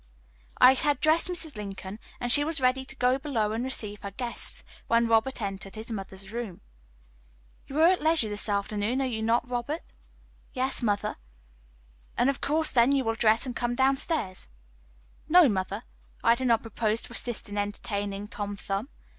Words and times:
I 0.57 0.73
had 0.73 0.99
dressed 0.99 1.27
Mrs. 1.27 1.55
Lincoln, 1.55 1.99
and 2.19 2.31
she 2.31 2.43
was 2.43 2.59
ready 2.59 2.83
to 2.85 2.95
go 2.95 3.19
below 3.19 3.51
and 3.51 3.63
receive 3.63 4.01
her 4.01 4.09
guests, 4.09 4.63
when 4.87 5.05
Robert 5.07 5.39
entered 5.43 5.75
his 5.75 5.91
mother's 5.91 6.31
room. 6.33 6.61
"You 7.67 7.79
are 7.81 7.85
at 7.85 8.01
leisure 8.01 8.27
this 8.27 8.49
afternoon, 8.49 8.99
are 8.99 9.05
you 9.05 9.21
not, 9.21 9.47
Robert?" 9.47 9.91
"Yes, 10.53 10.81
mother." 10.81 11.17
"Of 12.17 12.41
course, 12.41 12.71
then, 12.71 12.91
you 12.93 13.03
will 13.03 13.13
dress 13.13 13.45
and 13.45 13.55
come 13.55 13.75
down 13.75 13.95
stairs." 13.95 14.49
"No, 15.29 15.47
mother, 15.47 15.83
I 16.23 16.33
do 16.33 16.45
not 16.45 16.63
propose 16.63 17.01
to 17.03 17.11
assist 17.11 17.47
in 17.47 17.59
entertaining 17.59 18.27
Tom 18.27 18.55
Thumb. 18.55 18.89